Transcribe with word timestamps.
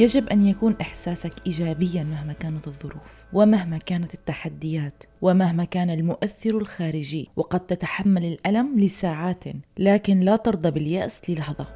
يجب 0.00 0.28
أن 0.28 0.46
يكون 0.46 0.76
إحساسك 0.80 1.32
إيجابيا 1.46 2.04
مهما 2.04 2.32
كانت 2.32 2.66
الظروف 2.66 3.24
ومهما 3.32 3.78
كانت 3.78 4.14
التحديات 4.14 5.04
ومهما 5.22 5.64
كان 5.64 5.90
المؤثر 5.90 6.58
الخارجي 6.58 7.28
وقد 7.36 7.60
تتحمل 7.60 8.24
الألم 8.24 8.78
لساعات 8.78 9.44
لكن 9.78 10.20
لا 10.20 10.36
ترضى 10.36 10.70
باليأس 10.70 11.30
للحظة. 11.30 11.66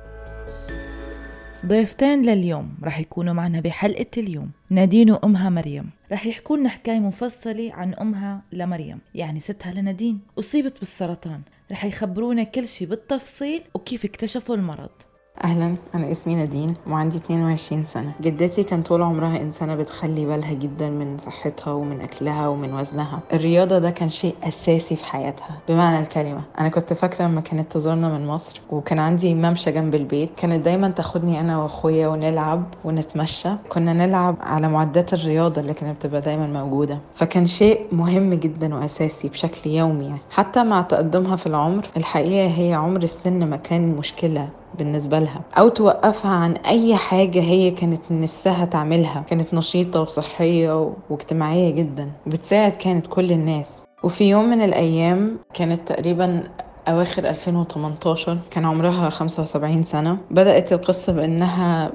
ضيفتين 1.67 2.23
لليوم 2.23 2.75
رح 2.83 2.99
يكونوا 3.01 3.33
معنا 3.33 3.61
بحلقة 3.61 4.11
اليوم. 4.17 4.51
نادين 4.71 5.11
وأمها 5.11 5.51
مريم. 5.51 5.91
رح 6.13 6.27
يحكوا 6.27 6.57
لنا 6.57 6.69
حكاية 6.69 6.99
مفصلة 6.99 7.73
عن 7.73 7.95
أمها 7.95 8.43
لمريم. 8.53 8.99
يعني 9.15 9.41
ستها 9.41 9.73
لنادين. 9.73 10.21
أصيبت 10.39 10.79
بالسرطان. 10.79 11.41
رح 11.73 11.85
يخبرونا 11.85 12.43
كل 12.43 12.69
شي 12.69 12.87
بالتفصيل 12.87 13.63
وكيف 13.75 14.05
اكتشفوا 14.05 14.57
المرض. 14.57 14.91
أهلا 15.45 15.75
أنا 15.95 16.13
اسمي 16.13 16.35
نادين 16.35 16.75
وعندي 16.91 17.17
22 17.17 17.85
سنة. 17.85 18.13
جدتي 18.21 18.63
كان 18.63 18.83
طول 18.83 19.03
عمرها 19.03 19.37
إنسانة 19.37 19.75
بتخلي 19.77 20.27
بالها 20.27 20.53
جدا 20.53 20.91
من 20.91 21.19
صحتها 21.19 21.73
ومن 21.73 22.01
أكلها 22.01 22.49
ومن 22.49 22.75
وزنها. 22.75 23.21
الرياضة 23.33 23.79
ده 23.79 23.91
كان 23.91 24.09
شيء 24.09 24.35
أساسي 24.45 24.97
في 24.97 25.05
حياتها. 25.05 25.59
بمعنى 25.69 25.99
الكلمة 25.99 26.41
أنا 26.61 26.69
كنت 26.69 26.93
فاكرة 26.93 27.25
لما 27.25 27.41
كانت 27.41 27.73
تزورنا 27.73 28.09
من 28.09 28.27
مصر 28.27 28.61
وكان 28.71 28.99
عندي 28.99 29.35
ممشى 29.35 29.73
جنب 29.73 29.95
البيت 29.95 30.31
كانت 30.37 30.65
دايما 30.65 30.89
تاخدني 30.89 31.41
أنا 31.41 31.63
وأخويا 31.63 32.09
ونلعب 32.09 32.65
ونتمشى. 32.85 33.49
كنا 33.69 33.93
نلعب 33.93 34.37
على 34.41 34.69
معدات 34.69 35.15
الرياضة 35.15 35.61
اللي 35.61 35.75
كانت 35.75 35.97
بتبقى 35.97 36.21
دايما 36.21 36.47
موجودة. 36.47 36.99
فكان 37.15 37.47
شيء 37.47 37.81
مهم 37.93 38.35
جدا 38.35 38.75
وأساسي 38.75 39.29
بشكل 39.29 39.71
يومي 39.71 40.05
يعني. 40.05 40.19
حتى 40.31 40.65
مع 40.65 40.83
تقدمها 40.83 41.37
في 41.37 41.47
العمر 41.47 41.87
الحقيقة 41.97 42.47
هي 42.47 42.75
عمر 42.75 43.03
السن 43.03 43.51
ما 43.51 43.57
كان 43.57 43.97
مشكلة. 43.97 44.49
بالنسبة 44.79 45.19
لها 45.19 45.41
أو 45.59 45.69
توقفها 45.69 46.31
عن 46.31 46.53
أي 46.57 46.97
حاجة 46.97 47.41
هي 47.41 47.71
كانت 47.71 48.01
نفسها 48.11 48.65
تعملها. 48.65 49.25
كانت 49.29 49.55
نشيطة 49.55 50.01
وصحية 50.01 50.93
واجتماعية 51.11 51.71
جدا 51.71 52.11
بتساعد 52.27 52.73
كانت 52.73 53.07
كل 53.07 53.33
الناس. 53.33 53.85
وفي 54.03 54.25
يوم 54.31 54.45
من 54.51 54.63
الأيام 54.63 55.39
كانت 55.55 55.89
تقريبا 55.89 56.43
أواخر 56.89 57.29
2018 57.29 58.39
كان 58.51 58.65
عمرها 58.65 59.11
75 59.11 59.83
سنة 59.85 60.19
بدأت 60.31 60.73
القصة 60.73 61.13
بأنها 61.13 61.93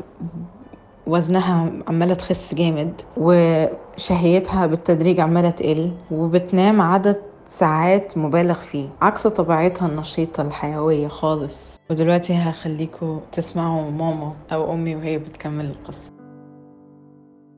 وزنها 1.07 1.71
عمالة 1.87 2.13
تخس 2.13 2.53
جامد 2.55 3.01
وشهيتها 3.17 4.65
بالتدريج 4.65 5.19
عمالة 5.19 5.49
تقل 5.49 5.91
وبتنام 6.11 6.81
عدد 6.81 7.21
ساعات 7.49 8.17
مبالغ 8.17 8.53
فيه 8.53 8.89
عكس 9.01 9.27
طبيعتها 9.27 9.87
النشيطة 9.87 10.41
الحيوية 10.47 11.07
خالص. 11.07 11.79
ودلوقتي 11.89 12.33
هخليكم 12.33 13.21
تسمعوا 13.31 13.91
ماما 13.91 14.33
أو 14.51 14.73
أمي 14.73 14.95
وهي 14.95 15.17
بتكمل 15.17 15.65
القصة. 15.65 16.11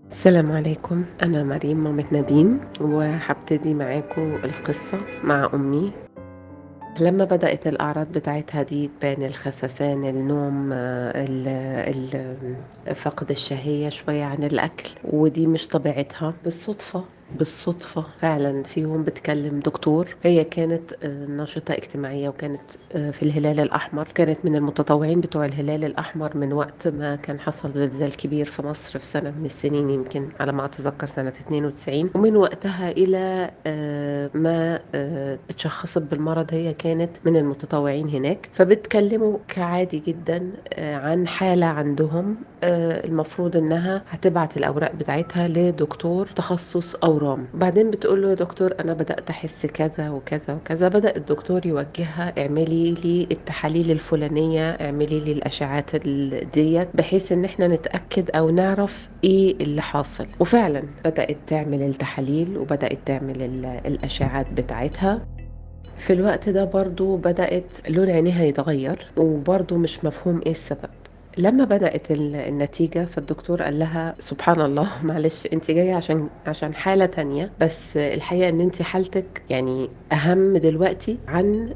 السلام 0.10 0.52
عليكم. 0.52 1.06
أنا 1.24 1.44
مريم 1.44 1.84
مامة 1.84 2.06
نادين 2.12 2.60
وهبتدي 2.82 3.74
معاكم 3.74 4.36
القصة 4.36 4.98
مع 5.24 5.50
أمي. 5.54 5.92
لما 7.00 7.24
بدأت 7.26 7.68
الأعراض 7.68 8.08
بتاعتها 8.12 8.64
دي 8.64 8.90
تبان 9.00 9.24
الخسسان 9.24 10.06
النوم 10.06 10.70
ال 10.74 11.48
ال 12.88 12.96
فقد 12.96 13.32
الشهية 13.32 13.90
شوية 13.90 14.24
عن 14.24 14.44
الأكل 14.44 14.90
ودي 15.04 15.48
مش 15.48 15.68
طبيعتها 15.68 16.34
بالصدفة. 16.44 17.04
بالصدفة 17.40 18.06
فعلا 18.20 18.64
في 18.64 18.82
يوم 18.82 19.04
بتكلم 19.04 19.60
دكتور. 19.60 20.16
هي 20.24 20.44
كانت 20.44 21.06
ناشطة 21.30 21.74
اجتماعية 21.74 22.30
وكانت 22.30 22.72
في 22.92 23.24
الهلال 23.24 23.60
الأحمر. 23.60 24.08
كانت 24.16 24.46
من 24.46 24.56
المتطوعين 24.56 25.22
بتوع 25.22 25.46
الهلال 25.46 25.86
الأحمر 25.86 26.38
من 26.38 26.54
وقت 26.54 26.88
ما 26.88 27.16
كان 27.16 27.40
حصل 27.40 27.72
زلزال 27.72 28.16
كبير 28.18 28.46
في 28.46 28.62
مصر 28.62 29.00
في 29.00 29.06
سنة 29.06 29.32
من 29.40 29.46
السنين 29.46 29.90
يمكن 29.90 30.30
على 30.40 30.52
ما 30.52 30.66
أتذكر 30.66 31.08
سنة 31.08 31.30
92 31.30 32.10
ومن 32.16 32.36
وقتها 32.36 32.92
إلى 32.92 33.52
ما 34.34 34.80
اتشخصت 35.50 36.02
بالمرض 36.02 36.54
هي 36.54 36.74
كانت 36.74 37.18
من 37.26 37.36
المتطوعين 37.36 38.10
هناك. 38.10 38.50
فبتكلموا 38.54 39.38
كعادي 39.48 40.04
جدا 40.08 40.52
عن 40.78 41.28
حالة 41.28 41.66
عندهم. 41.66 42.36
المفروض 42.64 43.58
إنها 43.58 44.04
هتبعت 44.10 44.58
الأوراق 44.58 44.96
بتاعتها 44.96 45.48
لدكتور 45.48 46.26
تخصص 46.26 46.96
اورام 47.22 47.48
بعدين 47.54 47.92
بتقول 47.92 48.22
له 48.22 48.30
يا 48.30 48.34
دكتور 48.34 48.74
أنا 48.80 48.94
بدأت 48.94 49.30
أحس 49.30 49.66
كذا 49.66 50.10
وكذا 50.10 50.54
وكذا. 50.54 50.88
بدأ 50.88 51.16
الدكتور 51.16 51.66
يوجهها 51.66 52.34
اعملي 52.42 52.92
لي 52.92 53.28
التحاليل 53.32 53.92
الفلانية 53.92 54.70
اعملي 54.72 55.20
لي 55.20 55.32
الأشعات 55.32 55.96
ديت 56.54 56.88
بحيث 56.94 57.32
إن 57.32 57.46
إحنا 57.46 57.68
نتأكد 57.68 58.30
أو 58.36 58.50
نعرف 58.50 59.10
إيه 59.24 59.56
اللي 59.56 59.82
حاصل. 59.82 60.26
وفعلا 60.40 60.84
بدأت 61.06 61.38
تعمل 61.48 61.82
التحاليل 61.82 62.58
وبدأت 62.58 62.98
تعمل 63.06 63.66
الأشعات 63.86 64.54
بتاعتها. 64.54 65.26
في 65.98 66.14
الوقت 66.14 66.50
ده 66.50 66.66
برضو 66.66 67.16
بدأت 67.18 67.90
لون 67.90 68.10
عينيها 68.10 68.44
يتغير 68.44 69.08
وبرضو 69.18 69.78
مش 69.78 70.06
مفهوم 70.06 70.42
إيه 70.46 70.52
السبب. 70.52 70.90
لما 71.38 71.64
بدأت 71.66 72.12
النتيجة 72.12 73.06
فالدكتور 73.06 73.62
قال 73.64 73.80
لها 73.80 74.16
سبحان 74.20 74.62
الله 74.62 74.90
معلش 75.06 75.48
انت 75.54 75.72
جاية 75.72 75.94
عشان 75.94 76.30
عشان 76.48 76.76
حالة 76.76 77.06
تانية 77.06 77.52
بس 77.60 77.98
الحقيقة 77.98 78.50
إن 78.50 78.62
انت 78.62 78.82
حالتك 78.82 79.42
يعني 79.50 79.90
أهم 80.12 80.58
دلوقتي 80.58 81.18
عن 81.28 81.74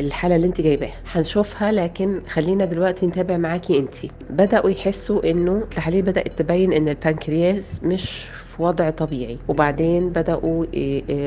الحالة 0.00 0.36
اللي 0.36 0.46
انت 0.46 0.60
جايباها. 0.60 0.92
هنشوفها 1.12 1.72
لكن 1.72 2.20
خلينا 2.28 2.64
دلوقتي 2.64 3.06
نتابع 3.06 3.36
معاكي 3.36 3.78
انت. 3.78 3.94
بدأوا 4.30 4.70
يحسوا 4.70 5.30
إنه 5.30 5.58
التحاليل 5.58 6.02
بدأت 6.02 6.38
تبين 6.38 6.72
إن 6.72 6.88
البنكرياس 6.88 7.84
مش 7.84 8.30
وضع 8.60 8.90
طبيعي. 8.90 9.38
وبعدين 9.48 10.10
بدأوا 10.10 10.64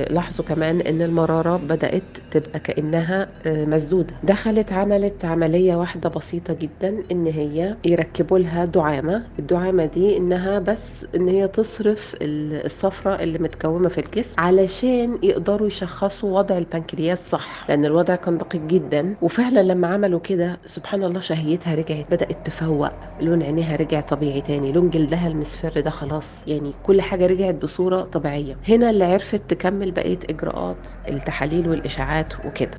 لاحظوا 0.09 0.45
كمان 0.45 0.81
إن 0.81 1.01
المرارة 1.01 1.57
بدأت 1.57 2.03
تبقى 2.31 2.59
كأنها 2.59 3.29
مسدودة. 3.45 4.13
دخلت 4.23 4.73
عملت 4.73 5.25
عملية 5.25 5.75
واحدة 5.75 6.09
بسيطة 6.09 6.53
جدا 6.53 7.03
إن 7.11 7.25
هي 7.27 7.75
يركبوا 7.85 8.39
لها 8.39 8.65
دعامة. 8.65 9.23
الدعامة 9.39 9.85
دي 9.85 10.17
إنها 10.17 10.59
بس 10.59 11.05
إن 11.15 11.27
هي 11.27 11.47
تصرف 11.47 12.15
الصفرة 12.21 13.11
اللي 13.11 13.39
متكومة 13.39 13.89
في 13.89 13.97
الجسم 13.97 14.35
علشان 14.41 15.17
يقدروا 15.23 15.67
يشخصوا 15.67 16.37
وضع 16.37 16.57
البنكرياس 16.57 17.29
صح. 17.29 17.65
لأن 17.69 17.85
الوضع 17.85 18.15
كان 18.15 18.37
دقيق 18.37 18.61
جدا. 18.61 19.15
وفعلا 19.21 19.63
لما 19.63 19.87
عملوا 19.87 20.19
كده 20.19 20.57
سبحان 20.65 21.03
الله 21.03 21.19
شهيتها 21.19 21.75
رجعت 21.75 22.05
بدأت 22.11 22.37
تفوق. 22.45 22.89
لون 23.21 23.43
عينيها 23.43 23.75
رجع 23.75 24.01
طبيعي 24.01 24.41
تاني. 24.41 24.71
لون 24.71 24.89
جلدها 24.89 25.27
المصفر 25.27 25.79
ده 25.81 25.89
خلاص. 25.89 26.47
يعني 26.47 26.71
كل 26.83 27.01
حاجة 27.01 27.22
رجعت 27.27 27.55
بصورة 27.55 28.01
طبيعية 28.01 28.57
هنا 28.67 28.89
اللي 28.89 29.03
عرفت 29.03 29.41
تكمل 29.49 29.91
بقية 29.91 30.19
إجراءات 30.29 30.89
التحاليل 31.07 31.69
والإشاعات 31.69 32.45
وكده 32.45 32.77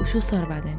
وشو 0.00 0.18
صار 0.20 0.44
بعدين؟ 0.44 0.78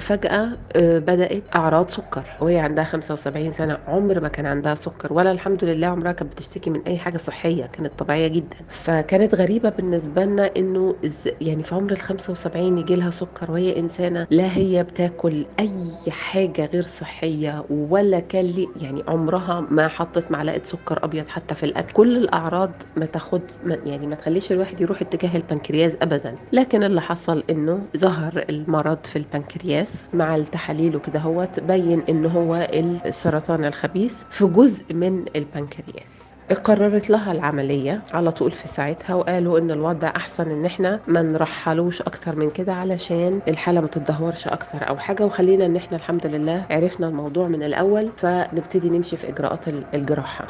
فجأة 0.00 0.58
بدأت 0.76 1.44
أعراض 1.56 1.88
سكر. 1.90 2.36
وهي 2.40 2.58
عندها 2.58 2.84
75 2.84 3.50
سنة 3.50 3.78
عمر 3.86 4.20
ما 4.20 4.28
كان 4.28 4.46
عندها 4.46 4.74
سكر 4.74 5.12
ولا 5.12 5.30
الحمد 5.32 5.64
لله 5.64 5.86
عمرها 5.86 6.12
كانت 6.12 6.32
بتشتكي 6.32 6.70
من 6.70 6.82
أي 6.86 6.98
حاجة 6.98 7.16
صحية 7.16 7.66
كانت 7.66 7.98
طبيعية 7.98 8.28
جدا. 8.28 8.56
فكانت 8.68 9.34
غريبة 9.34 9.68
بالنسبة 9.68 10.24
لنا 10.24 10.50
إنه 10.56 11.00
يعني 11.40 11.62
في 11.62 11.74
عمر 11.74 11.92
ال 11.92 11.96
75 11.98 12.78
يجي 12.78 12.94
لها 12.94 13.10
سكر 13.10 13.50
وهي 13.50 13.78
إنسانة 13.78 14.26
لا 14.30 14.56
هي 14.56 14.82
بتاكل 14.84 15.46
أي 15.60 15.70
حاجة 16.10 16.64
غير 16.66 16.82
صحية 16.82 17.66
ولا 17.70 18.20
كان 18.20 18.44
لي 18.44 18.72
يعني 18.76 19.04
عمرها 19.08 19.60
ما 19.70 19.88
حطت 19.88 20.30
معلقة 20.32 20.60
سكر 20.64 21.04
أبيض 21.04 21.28
حتى 21.28 21.54
في 21.54 21.62
الأكل. 21.66 21.92
كل 21.92 22.16
الأعراض 22.16 22.82
ما 22.96 23.06
تاخد 23.06 23.50
يعني 23.84 24.06
ما 24.06 24.14
تخليش 24.16 24.52
الواحد 24.52 24.80
يروح 24.80 25.02
اتجاه 25.02 25.36
البنكرياس 25.36 25.96
أبدا. 26.02 26.38
لكن 26.52 26.84
اللي 26.84 27.00
حصل 27.00 27.44
إنه 27.50 27.88
ظهر 27.96 28.44
المرض 28.50 29.06
في 29.06 29.16
البنكرياس 29.16 29.85
مع 30.14 30.36
التحاليل 30.36 30.96
وكده 30.96 31.20
هو 31.20 31.44
تبين 31.44 32.02
إن 32.08 32.26
هو 32.26 32.68
السرطان 32.74 33.64
الخبيث 33.64 34.22
في 34.30 34.44
جزء 34.46 34.94
من 34.94 35.24
البنكرياس. 35.36 36.32
قررت 36.64 37.10
لها 37.10 37.32
العملية 37.32 38.02
على 38.14 38.30
طول 38.32 38.50
في 38.52 38.68
ساعتها 38.68 39.14
وقالوا 39.14 39.58
إن 39.58 39.70
الوضع 39.70 40.08
أحسن 40.16 40.50
إن 40.50 40.64
إحنا 40.64 41.00
ما 41.08 41.22
نرحلوش 41.22 42.02
أكتر 42.02 42.36
من 42.36 42.50
كده 42.50 42.72
علشان 42.74 43.40
الحالة 43.48 43.80
ما 43.80 43.86
تتدهورش 43.86 44.48
أكتر 44.48 44.88
أو 44.88 44.96
حاجة. 44.96 45.24
وخلينا 45.26 45.66
إن 45.66 45.76
إحنا 45.76 45.96
الحمد 45.96 46.26
لله 46.26 46.66
عرفنا 46.70 47.08
الموضوع 47.08 47.48
من 47.48 47.62
الأول 47.62 48.10
فنبتدي 48.16 48.90
نمشي 48.90 49.16
في 49.16 49.28
إجراءات 49.28 49.68
الجراحة. 49.94 50.44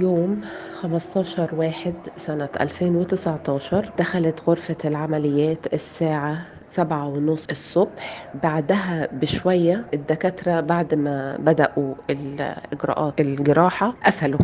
يوم 0.00 0.40
15 0.82 1.54
واحد 1.54 1.94
سنة 2.16 2.48
2019 2.60 3.90
دخلت 3.98 4.42
غرفة 4.48 4.76
العمليات 4.84 5.74
الساعة 5.74 6.38
سبعة 6.66 7.08
ونص 7.08 7.46
الصبح. 7.50 8.28
بعدها 8.42 9.08
بشوية 9.12 9.84
الدكاترة 9.94 10.60
بعد 10.60 10.94
ما 10.94 11.36
بدأوا 11.36 11.94
الإجراءات 12.10 13.20
الجراحة 13.20 13.94
قفلوا 14.06 14.38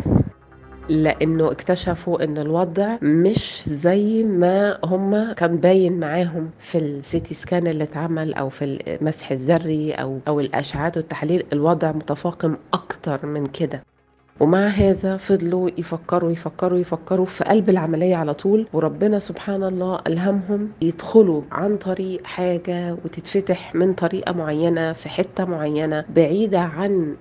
لأنه 0.89 1.51
اكتشفوا 1.51 2.23
إن 2.23 2.37
الوضع 2.37 2.97
مش 3.01 3.63
زي 3.67 4.23
ما 4.23 4.79
هم 4.83 5.33
كان 5.33 5.57
باين 5.57 5.99
معاهم 5.99 6.49
في 6.59 6.77
السيتي 6.77 7.33
سكان 7.33 7.67
اللي 7.67 7.83
اتعمل 7.83 8.33
أو 8.33 8.49
في 8.49 8.65
المسح 8.65 9.31
الذري 9.31 9.93
أو 9.93 10.19
أو 10.27 10.39
الاشعات 10.39 10.97
والتحاليل 10.97 11.45
الوضع 11.53 11.91
متفاقم 11.91 12.57
أكتر 12.73 13.25
من 13.25 13.45
كده. 13.45 13.94
ومع 14.39 14.67
هذا 14.67 15.17
فضلوا 15.17 15.69
يفكروا 15.77 16.31
يفكروا 16.31 16.79
يفكروا 16.79 17.25
في 17.25 17.43
قلب 17.43 17.69
العملية 17.69 18.15
على 18.15 18.33
طول 18.33 18.67
وربنا 18.73 19.19
سبحان 19.19 19.63
الله 19.63 19.99
ألهمهم 20.07 20.69
يدخلوا 20.81 21.41
عن 21.51 21.77
طريق 21.77 22.23
حاجة 22.23 22.97
وتتفتح 23.05 23.75
من 23.75 23.93
طريقة 23.93 24.31
معينة 24.31 24.93
في 24.93 25.09
حتة 25.09 25.45
معينة 25.45 26.05
بعيدة 26.15 26.59
عن 26.59 27.15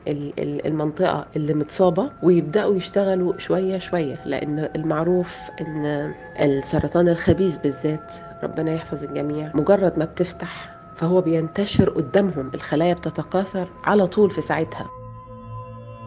المنطقة 0.66 1.26
اللي 1.36 1.54
متصابة 1.54 2.10
ويبدأوا 2.22 2.74
يشتغلوا 2.76 3.38
شوية 3.38 3.78
شوية 3.78 4.20
لأن 4.26 4.68
المعروف 4.76 5.38
أن 5.60 6.12
السرطان 6.40 7.08
الخبيث 7.08 7.56
بالذات 7.56 8.14
ربنا 8.42 8.72
يحفظ 8.74 9.04
الجميع 9.04 9.50
مجرد 9.54 9.98
ما 9.98 10.04
بتفتح 10.04 10.74
فهو 10.96 11.20
بينتشر 11.20 11.90
قدامهم 11.90 12.50
الخلايا 12.54 12.94
بتتكاثر 12.94 13.68
على 13.84 14.06
طول 14.06 14.30
في 14.30 14.40
ساعتها. 14.40 14.86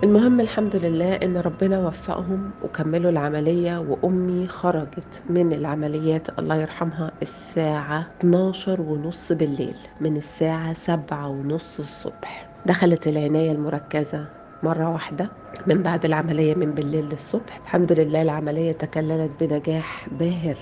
المهم 0.04 0.40
الحمد 0.40 0.76
لله 0.76 1.14
إن 1.16 1.38
ربنا 1.38 1.88
وفقهم 1.88 2.52
وكملوا 2.64 3.12
العملية 3.12 3.78
وأمي 3.78 4.48
خرجت 4.48 5.24
من 5.30 5.54
العمليات 5.54 6.40
الله 6.40 6.56
يرحمها 6.56 7.12
الساعة 7.22 8.08
12 8.20 8.82
ونص 8.82 9.32
بالليل 9.32 9.76
من 10.02 10.18
الساعة 10.18 10.74
7 10.74 11.28
ونص 11.28 11.80
الصبح. 11.80 12.50
دخلت 12.66 13.08
العناية 13.08 13.52
المركزة 13.52 14.26
مرة 14.64 14.90
واحدة 14.90 15.30
من 15.68 15.84
بعد 15.84 16.06
العملية 16.06 16.56
من 16.56 16.72
بالليل 16.72 17.06
للصبح. 17.06 17.60
الحمد 17.64 17.92
لله 17.92 18.22
العملية 18.22 18.72
تكللت 18.72 19.32
بنجاح 19.44 20.08
باهر. 20.20 20.58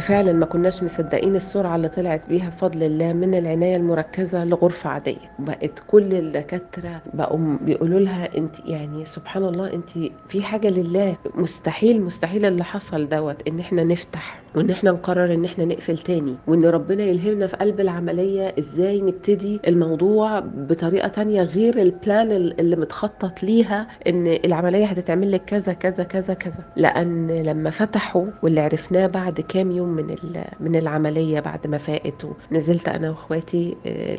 فعلا 0.00 0.32
ما 0.32 0.46
كناش 0.46 0.82
مصدقين 0.82 1.36
السرعة 1.36 1.76
اللي 1.76 1.88
طلعت 1.88 2.28
بيها 2.28 2.48
بفضل 2.48 2.82
الله 2.82 3.12
من 3.12 3.34
العناية 3.34 3.76
المركزة 3.76 4.44
لغرفة 4.44 4.90
عادية. 4.90 5.30
بقت 5.38 5.82
كل 5.86 6.14
الدكاترة 6.14 7.02
بقوا 7.14 7.56
بيقولوا 7.60 8.00
لها 8.00 8.36
انت 8.38 8.60
يعني 8.66 9.04
سبحان 9.04 9.44
الله 9.44 9.72
انت 9.72 9.90
في 10.28 10.42
حاجة 10.42 10.68
لله. 10.68 11.16
مستحيل 11.34 12.02
مستحيل 12.02 12.44
اللي 12.44 12.64
حصل 12.64 13.08
دوت 13.08 13.48
ان 13.48 13.60
إحنا 13.60 13.84
نفتح 13.84 14.40
وإن 14.58 14.70
إحنا 14.70 14.90
نقرر 14.90 15.34
إن 15.34 15.44
إحنا 15.44 15.64
نقفل 15.64 15.98
تاني 15.98 16.34
وإن 16.46 16.64
ربنا 16.64 17.02
يلهمنا 17.04 17.46
في 17.46 17.56
قلب 17.56 17.80
العملية 17.80 18.54
إزاي 18.58 19.00
نبتدي 19.00 19.60
الموضوع 19.68 20.40
بطريقة 20.40 21.08
تانية 21.08 21.42
غير 21.42 21.82
البلان 21.82 22.30
اللي 22.32 22.76
متخطط 22.76 23.42
ليها 23.42 23.86
إن 24.06 24.26
العملية 24.26 24.86
هتتعمل 24.86 25.32
لك 25.32 25.44
كذا 25.44 25.72
كذا 25.72 26.04
كذا 26.04 26.34
كذا. 26.34 26.64
لأن 26.76 27.30
لما 27.30 27.70
فتحوا 27.70 28.26
واللي 28.42 28.60
عرفناه 28.60 29.06
بعد 29.06 29.40
كام 29.40 29.70
يوم 29.70 29.88
من 29.88 30.16
من 30.60 30.76
العملية 30.76 31.40
بعد 31.40 31.66
ما 31.66 31.78
فاقت 31.78 32.26
ونزلت 32.52 32.88
أنا 32.88 33.10
وإخواتي 33.10 33.76
آه، 33.86 34.16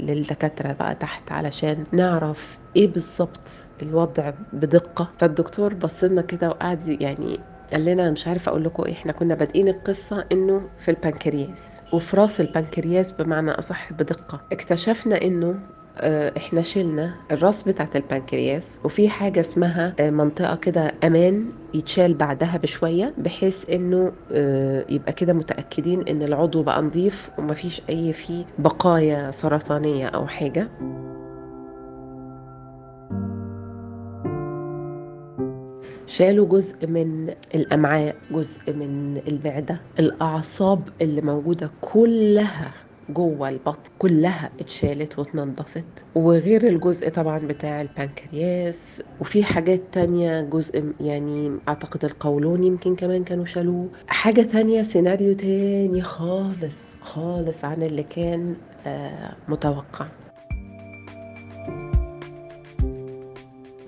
للدكاترة 0.00 0.72
بقى 0.72 0.94
تحت 0.94 1.32
علشان 1.32 1.84
نعرف 1.92 2.58
إيه 2.76 2.88
بالظبط 2.88 3.40
الوضع 3.82 4.32
بدقة. 4.52 5.08
فالدكتور 5.18 5.74
بصلنا 5.74 6.22
كده 6.22 6.48
وقعد 6.48 6.88
يعني 7.00 7.38
قال 7.72 7.84
لنا 7.84 8.10
مش 8.10 8.28
عارفة 8.28 8.50
أقول 8.50 8.64
لكم 8.64 8.84
إيه 8.84 8.92
إحنا 8.92 9.12
كنا 9.12 9.34
بادئين 9.34 9.68
القصة 9.68 10.24
إنه 10.32 10.62
في 10.78 10.90
البنكرياس. 10.90 11.80
وفي 11.92 12.16
راس 12.16 12.40
البنكرياس 12.40 13.12
بمعنى 13.12 13.50
أصح 13.50 13.92
بدقة. 13.92 14.40
اكتشفنا 14.52 15.22
إنه 15.22 15.54
آه، 15.98 16.32
إحنا 16.36 16.62
شلنا 16.62 17.14
الراس 17.30 17.62
بتاعت 17.62 17.96
البنكرياس 17.96 18.80
وفي 18.84 19.08
حاجة 19.08 19.40
اسمها 19.40 19.94
آه، 20.00 20.10
منطقة 20.10 20.56
كده 20.56 20.94
أمان 21.04 21.52
يتشال 21.74 22.14
بعدها 22.14 22.56
بشوية 22.56 23.14
بحيث 23.18 23.70
إنه 23.70 24.12
آه، 24.32 24.84
يبقى 24.88 25.12
كده 25.12 25.32
متأكدين 25.32 26.08
إن 26.08 26.22
العضو 26.22 26.62
بقى 26.62 26.82
نظيف 26.82 27.30
ومفيش 27.38 27.82
أي 27.88 28.12
فيه 28.12 28.44
بقايا 28.58 29.30
سرطانية 29.30 30.06
أو 30.06 30.26
حاجة. 30.26 30.68
شالوا 36.10 36.46
جزء 36.48 36.86
من 36.86 37.28
الأمعاء 37.54 38.16
جزء 38.30 38.72
من 38.72 39.16
المعدة 39.28 39.80
الأعصاب 39.98 40.88
اللي 41.00 41.20
موجودة 41.20 41.70
كلها 41.80 42.74
جوه 43.08 43.48
البطن 43.48 43.90
كلها 43.98 44.50
اتشالت 44.60 45.18
واتنضفت. 45.18 46.04
وغير 46.14 46.68
الجزء 46.68 47.08
طبعا 47.08 47.38
بتاع 47.38 47.80
البنكرياس 47.82 49.02
وفي 49.20 49.44
حاجات 49.44 49.94
تانية 49.94 50.40
جزء 50.42 50.92
يعني 51.00 51.60
أعتقد 51.68 52.04
القولون 52.04 52.64
يمكن 52.64 52.96
كمان 52.96 53.24
كانوا 53.24 53.44
شالوه. 53.46 53.92
حاجة 54.06 54.42
تانية 54.42 54.82
سيناريو 54.82 55.34
تاني 55.34 56.02
خالص 56.02 56.96
خالص 57.00 57.64
عن 57.64 57.82
اللي 57.82 58.02
كان 58.02 58.56
آه 58.86 59.36
متوقع. 59.48 60.06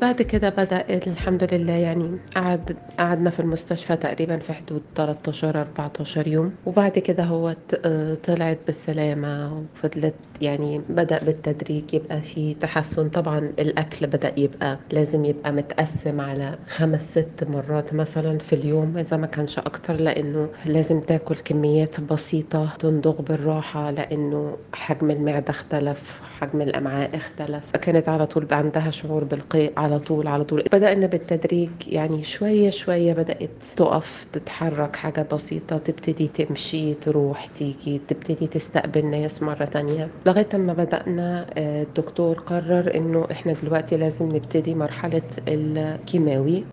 بعد 0.02 0.22
كده 0.22 0.49
بدأ 0.49 0.84
الحمد 1.06 1.54
لله 1.54 1.72
يعني 1.72 2.19
قعد 2.37 2.76
قعدنا 2.99 3.31
في 3.31 3.40
المستشفى 3.40 3.96
تقريبا 3.96 4.38
في 4.38 4.52
حدود 4.52 4.82
13 4.94 5.60
14 5.60 6.28
يوم. 6.28 6.52
وبعد 6.66 6.93
كده 6.99 7.25
هو 7.25 7.56
آه، 7.84 8.14
طلعت 8.14 8.58
بالسلامة 8.66 9.64
وفضلت 9.76 10.14
يعني 10.40 10.78
بدأ 10.88 11.25
بالتدريج 11.25 11.94
يبقى 11.94 12.22
في 12.22 12.54
تحسن. 12.54 13.08
طبعا 13.08 13.38
الأكل 13.38 14.06
بدأ 14.06 14.32
يبقى 14.37 14.78
لازم 14.93 15.25
يبقى 15.25 15.52
متقسم 15.52 16.20
على 16.20 16.58
خمس 16.66 17.10
ست 17.10 17.44
مرات 17.49 17.94
مثلا 17.94 18.38
في 18.38 18.52
اليوم. 18.52 18.99
إذا 18.99 19.16
ما 19.16 19.26
كانش 19.26 19.58
أكتر 19.58 19.94
لأنه 19.94 20.49
لازم 20.66 21.00
تاكل 21.00 21.37
كميات 21.37 22.00
بسيطة 22.00 22.69
تندغ 22.78 23.22
بالراحة 23.22 23.90
لأنه 23.90 24.56
حجم 24.72 25.10
المعدة 25.10 25.50
اختلف 25.50 26.22
حجم 26.40 26.60
الأمعاء 26.60 27.16
اختلف. 27.16 27.70
كانت 27.76 28.08
على 28.08 28.26
طول 28.26 28.46
عندها 28.50 28.90
شعور 28.90 29.25
بالقيء 29.25 29.72
على 29.76 29.91
طول 29.98 30.26
على 30.26 30.44
طول. 30.44 30.62
بدأنا 30.72 31.06
بالتدريج 31.06 31.70
يعني 31.86 32.24
شوية 32.24 32.70
شوية 32.70 33.12
بدأت 33.12 33.50
تقف 33.76 34.26
تتحرك 34.32 34.96
حاجة 34.96 35.26
بسيطة 35.32 35.78
تبتدي 35.78 36.28
تمشي 36.28 36.94
تروح 36.94 37.46
تيجي 37.46 38.00
تبتدي 38.08 38.46
تستقبل 38.46 39.06
ناس 39.06 39.42
مرة 39.42 39.64
تانية. 39.64 40.11
لغاية 40.26 40.49
ما 40.54 40.72
بدأنا 40.72 41.46
آه، 41.54 41.82
الدكتور 41.82 42.38
قرر 42.38 42.94
إنه 42.94 43.26
إحنا 43.30 43.52
دلوقتي 43.52 43.96
لازم 43.96 44.28
نبتدي 44.28 44.75
مرحلة 44.75 45.22
الكيماوي. 45.49 46.64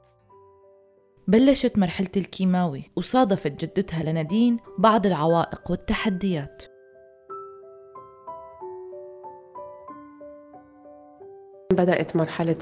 بلشت 1.28 1.78
مرحلة 1.78 2.10
الكيماوي 2.18 2.92
وصادفت 2.96 3.66
جدتها 3.66 4.04
لنادين 4.04 4.58
بعض 4.78 5.06
العوائق 5.06 5.72
والتحديات. 5.72 6.64
بدأت 11.74 12.16
مرحلة 12.16 12.56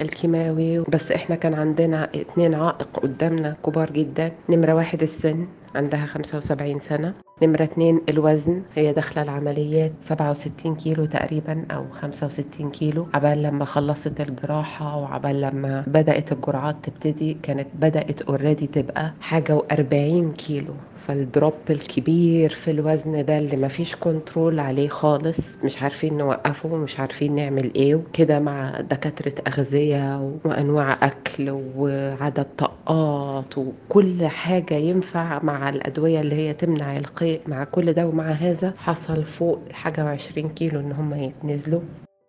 الكيماوي 0.00 0.80
بس 0.80 1.12
إحنا 1.12 1.36
كان 1.36 1.54
عندنا 1.54 2.10
اتنين 2.14 2.54
عائق 2.54 2.88
قدامنا 3.02 3.56
كبار 3.66 3.90
جدا. 3.90 4.32
نمرة 4.48 4.72
واحد 4.74 5.02
السن 5.02 5.46
عندها 5.74 6.06
75 6.06 6.80
سنة. 6.80 7.14
نمرة 7.42 7.62
اتنين 7.62 8.00
الوزن. 8.08 8.62
هي 8.74 8.92
داخلة 8.92 9.22
العمليات 9.22 9.92
67 10.00 10.74
كيلو 10.76 11.04
تقريبا 11.04 11.64
أو 11.70 11.84
65 11.90 12.70
كيلو. 12.70 13.06
عبال 13.14 13.42
لما 13.42 13.64
خلصت 13.64 14.20
الجراحة 14.20 14.96
وعبال 14.98 15.40
لما 15.40 15.84
بدأت 15.86 16.32
الجرعات 16.32 16.76
تبتدي 16.82 17.36
كانت 17.42 17.66
بدأت 17.80 18.22
already 18.22 18.66
تبقى 18.66 19.12
حاجة 19.20 19.58
و40 19.58 20.34
كيلو. 20.36 20.72
فال 21.06 21.21
drop 21.21 21.52
الكبير 21.70 22.50
في 22.50 22.70
الوزن 22.70 23.24
ده 23.24 23.38
اللي 23.38 23.56
مفيش 23.56 23.96
control 23.96 24.60
عليه 24.60 24.88
خالص 24.88 25.56
مش 25.64 25.82
عارفين 25.82 26.18
نوقفه 26.18 26.72
ومش 26.72 27.00
عارفين 27.00 27.34
نعمل 27.34 27.74
إيه. 27.74 27.94
وكده 27.94 28.38
مع 28.40 28.80
دكاترة 28.80 29.32
أغذية 29.46 30.32
وأنواع 30.44 30.98
أكل 31.02 31.50
وعدد 31.76 32.46
طاقات 32.58 33.58
وكل 33.58 34.26
حاجة 34.26 34.74
ينفع 34.74 35.42
مع 35.42 35.68
الأدوية 35.68 36.20
اللي 36.20 36.34
هي 36.36 36.52
تمنع 36.52 36.96
القيء 36.96 37.25
مع 37.46 37.64
كل 37.64 37.92
ده 37.92 38.06
ومع 38.06 38.28
هذا 38.30 38.74
حصل 38.78 39.24
فوق 39.24 39.58
حاجة 39.72 40.04
وعشرين 40.04 40.48
كيلو 40.48 40.80
إن 40.80 40.92
هم 40.92 41.14
يتنزلوا. 41.14 41.80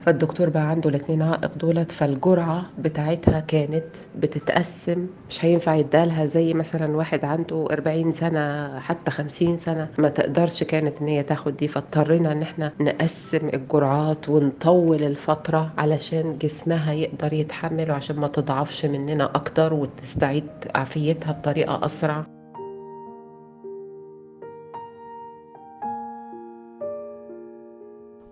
فالدكتور 0.06 0.50
بقى 0.50 0.70
عنده 0.70 0.90
الاثنين 0.90 1.22
عائق 1.22 1.52
دولت 1.58 1.92
فالجرعة 1.92 2.66
بتاعتها 2.80 3.40
كانت 3.40 3.86
بتتقسم. 4.16 5.08
مش 5.30 5.46
هينفع 5.46 5.76
يدالها 5.76 6.26
زي 6.26 6.54
مثلا 6.54 6.96
واحد 6.98 7.26
عنده 7.26 7.68
40 7.72 8.12
سنة 8.12 8.80
حتى 8.80 9.12
50 9.12 9.58
سنة. 9.58 9.88
ما 9.98 10.10
تقدرش 10.10 10.64
كانت 10.64 11.02
إن 11.02 11.08
هي 11.08 11.24
تاخد 11.24 11.58
دي. 11.58 11.68
فاضطرينا 11.68 12.32
إن 12.32 12.42
إحنا 12.42 12.72
نقسم 12.82 13.50
الجرعات 13.54 14.30
ونطول 14.30 15.04
الفترة 15.04 15.74
علشان 15.78 16.38
جسمها 16.38 16.94
يقدر 16.94 17.34
يتحمل 17.34 17.92
وعشان 17.92 18.16
ما 18.16 18.28
تضعفش 18.28 18.86
مننا 18.86 19.26
أكتر 19.36 19.74
وتستعيد 19.74 20.48
عافيتها 20.76 21.32
بطريقة 21.32 21.86
أسرع. 21.86 22.37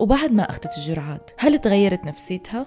وبعد 0.06 0.32
ما 0.32 0.50
أخذت 0.50 0.78
الجرعات 0.78 1.32
هل 1.38 1.58
تغيرت 1.58 2.06
نفسيتها؟ 2.06 2.66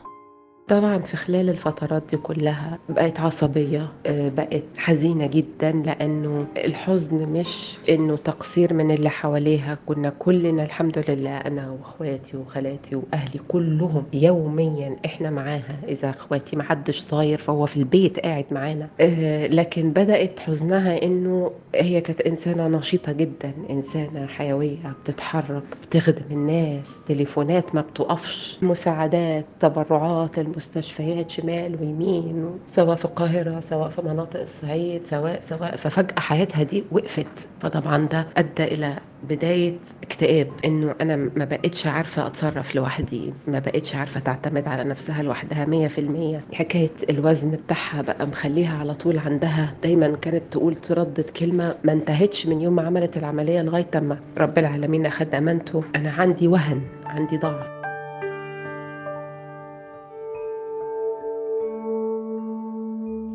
طبعا 0.68 0.98
في 0.98 1.16
خلال 1.16 1.48
الفترات 1.50 2.02
دي 2.10 2.16
كلها 2.16 2.78
بقت 2.88 3.20
عصبية 3.20 3.88
آه، 4.06 4.28
بقت 4.28 4.62
حزينة 4.78 5.26
جدا 5.26 5.72
لأنه 5.72 6.46
الحزن 6.56 7.28
مش 7.28 7.76
إنه 7.88 8.16
تقصير 8.16 8.74
من 8.74 8.90
اللي 8.90 9.10
حواليها. 9.10 9.78
كنا 9.86 10.10
كلنا 10.18 10.62
الحمد 10.62 11.04
لله 11.10 11.36
أنا 11.36 11.70
وأخواتي 11.70 12.36
وخالاتي 12.36 12.96
وأهلي 12.96 13.40
كلهم 13.48 14.04
يوميا 14.12 14.96
إحنا 15.04 15.30
معاها. 15.30 15.76
إذا 15.88 16.10
أخواتي 16.10 16.56
ما 16.56 16.62
حدش 16.62 17.04
طاير 17.04 17.38
فهو 17.38 17.66
في 17.66 17.76
البيت 17.76 18.18
قاعد 18.20 18.44
معانا. 18.50 18.88
آه، 19.00 19.46
لكن 19.46 19.90
بدأت 19.90 20.40
حزنها 20.40 21.02
إنه 21.02 21.50
هي 21.74 22.00
كانت 22.00 22.20
إنسانة 22.20 22.68
نشيطة 22.68 23.12
جدا 23.12 23.52
إنسانة 23.70 24.26
حيوية 24.26 24.92
بتتحرك 25.04 25.62
بتخدم 25.82 26.24
الناس 26.30 27.00
تليفونات 27.08 27.74
ما 27.74 27.80
بتقفش 27.80 28.58
مساعدات 28.62 29.44
تبرعات 29.60 30.38
مستشفيات 30.62 31.30
شمال 31.30 31.76
ويمين 31.80 32.50
سواء 32.66 32.96
في 32.96 33.04
القاهرة 33.04 33.60
سواء 33.60 33.88
في 33.88 34.02
مناطق 34.02 34.40
الصعيد 34.40 35.06
سواء 35.06 35.40
سواء. 35.40 35.76
ففجأة 35.76 36.20
حياتها 36.20 36.62
دي 36.62 36.84
وقفت. 36.92 37.48
فطبعا 37.60 38.06
ده 38.06 38.26
أدى 38.36 38.64
إلى 38.64 38.96
بداية 39.28 39.76
اكتئاب 40.02 40.48
إنه 40.64 40.94
أنا 41.00 41.16
ما 41.16 41.44
بقتش 41.44 41.86
عارفة 41.86 42.26
أتصرف 42.26 42.74
لوحدي 42.76 43.32
ما 43.48 43.58
بقتش 43.58 43.94
عارفة 43.94 44.20
تعتمد 44.20 44.68
على 44.68 44.84
نفسها 44.84 45.22
لوحدها 45.22 45.64
مية 45.64 45.88
في 45.88 46.00
المية. 46.00 46.40
حكاية 46.54 46.90
الوزن 47.10 47.50
بتاعها 47.50 48.02
بقى 48.02 48.26
مخليها 48.26 48.78
على 48.78 48.94
طول 48.94 49.18
عندها. 49.18 49.74
دايما 49.82 50.08
كانت 50.16 50.42
تقول 50.50 50.74
تردد 50.76 51.30
كلمة 51.30 51.74
ما 51.84 51.92
انتهتش 51.92 52.46
من 52.46 52.60
يوم 52.60 52.74
ما 52.76 52.82
عملت 52.82 53.16
العملية 53.16 53.62
لغاية 53.62 53.86
ما 53.94 54.18
رب 54.38 54.58
العالمين 54.58 55.06
اخد 55.06 55.34
أمانته. 55.34 55.82
أنا 55.96 56.10
عندي 56.10 56.48
وهن 56.48 56.80
عندي 57.06 57.36
ضعف. 57.38 57.77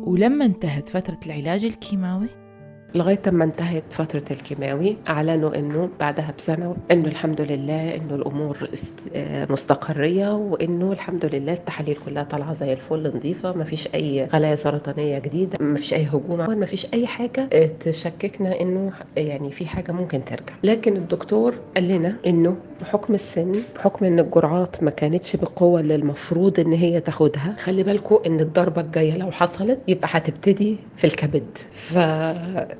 ولما 0.06 0.44
انتهت 0.44 0.88
فترة 0.88 1.18
العلاج 1.26 1.64
الكيماوي؟ 1.64 2.28
لغاية 2.94 3.22
ما 3.26 3.44
انتهت 3.44 3.92
فترة 3.92 4.24
الكيماوي 4.30 4.96
أعلنوا 5.08 5.58
إنه 5.58 5.90
بعدها 6.00 6.34
بسنة 6.38 6.76
إنه 6.90 7.08
الحمد 7.08 7.40
لله 7.40 7.96
إنه 7.96 8.14
الأمور 8.14 8.70
آه، 9.14 9.46
مستقرية 9.50 10.34
وإنه 10.34 10.92
الحمد 10.92 11.24
لله 11.24 11.52
التحاليل 11.52 11.96
كلها 12.06 12.22
طالعة 12.22 12.52
زي 12.52 12.72
الفل 12.72 13.16
نظيفة 13.16 13.52
ما 13.52 13.64
فيش 13.64 13.88
أي 13.94 14.28
خلايا 14.28 14.54
سرطانية 14.54 15.18
جديدة 15.18 15.58
ما 15.60 15.76
فيش 15.76 15.94
أي 15.94 16.04
هجوم 16.04 16.58
ما 16.58 16.66
فيش 16.66 16.86
أي 16.94 17.06
حاجة 17.06 17.48
آه، 17.52 17.70
تشككنا 17.80 18.60
إنه 18.60 18.92
يعني 19.16 19.50
في 19.50 19.66
حاجة 19.66 19.92
ممكن 19.92 20.24
ترجع. 20.24 20.54
لكن 20.62 20.96
الدكتور 20.96 21.54
قال 21.74 21.88
لنا 21.88 22.16
إنه 22.26 22.56
بحكم 22.84 23.14
السن 23.14 23.52
بحكم 23.76 24.04
إن 24.04 24.18
الجرعات 24.18 24.82
ما 24.82 24.90
كانتش 24.90 25.36
بالقوة 25.36 25.80
اللي 25.80 25.94
المفروض 25.94 26.60
إن 26.60 26.72
هي 26.72 27.00
تاخدها 27.00 27.54
خلي 27.58 27.82
بالكم 27.82 28.18
إن 28.26 28.40
الضربة 28.40 28.80
الجاية 28.80 29.18
لو 29.18 29.30
حصلت 29.30 29.78
يبقى 29.88 30.08
هتبتدي 30.10 30.76
في 30.96 31.06
الكبد. 31.06 31.58
ف 31.72 31.98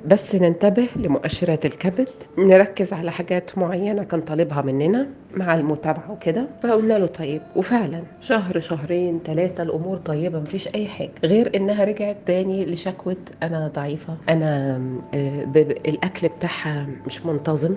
بس 0.06 0.34
ننتبه 0.34 0.88
لمؤشرات 0.96 1.66
الكبد 1.66 2.08
نركز 2.38 2.92
على 2.92 3.10
حاجات 3.12 3.58
معينة 3.58 4.04
كان 4.04 4.20
طالبها 4.20 4.62
مننا 4.62 5.06
مع 5.34 5.54
المتابعة 5.54 6.12
وكده 6.12 6.46
فقلنا 6.62 6.94
له 6.98 7.06
طيب 7.06 7.42
وفعلا 7.56 8.02
شهر 8.20 8.60
شهرين 8.60 9.20
ثلاثة 9.26 9.62
الأمور 9.62 9.96
طيبة 9.96 10.40
مفيش 10.40 10.68
أي 10.74 10.88
حاجة 10.88 11.12
غير 11.24 11.56
إنها 11.56 11.84
رجعت 11.84 12.16
تاني 12.26 12.66
لشكوى 12.66 13.16
أنا 13.42 13.68
ضعيفة 13.74 14.16
أنا 14.28 14.76
آه، 15.14 15.44
الأكل 15.86 16.28
بتاعها 16.28 16.86
مش 17.06 17.26
منتظم. 17.26 17.76